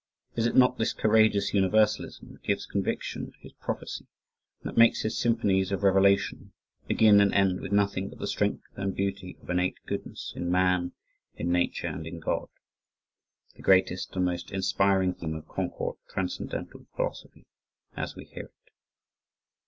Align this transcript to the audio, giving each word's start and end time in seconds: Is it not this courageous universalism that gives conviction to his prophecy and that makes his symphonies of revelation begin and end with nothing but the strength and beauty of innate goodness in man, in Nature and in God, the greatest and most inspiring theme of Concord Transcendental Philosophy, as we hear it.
Is 0.35 0.47
it 0.47 0.55
not 0.55 0.79
this 0.79 0.93
courageous 0.93 1.53
universalism 1.53 2.27
that 2.33 2.41
gives 2.41 2.65
conviction 2.65 3.27
to 3.31 3.37
his 3.41 3.53
prophecy 3.61 4.07
and 4.63 4.71
that 4.71 4.75
makes 4.79 5.01
his 5.01 5.15
symphonies 5.15 5.71
of 5.71 5.83
revelation 5.83 6.53
begin 6.87 7.21
and 7.21 7.31
end 7.35 7.61
with 7.61 7.71
nothing 7.71 8.09
but 8.09 8.17
the 8.17 8.25
strength 8.25 8.63
and 8.75 8.95
beauty 8.95 9.37
of 9.43 9.51
innate 9.51 9.75
goodness 9.85 10.33
in 10.35 10.49
man, 10.49 10.93
in 11.35 11.51
Nature 11.51 11.85
and 11.89 12.07
in 12.07 12.19
God, 12.19 12.49
the 13.55 13.61
greatest 13.61 14.15
and 14.15 14.25
most 14.25 14.49
inspiring 14.49 15.13
theme 15.13 15.35
of 15.35 15.47
Concord 15.47 15.97
Transcendental 16.09 16.87
Philosophy, 16.95 17.45
as 17.95 18.15
we 18.15 18.25
hear 18.25 18.45
it. 18.45 18.71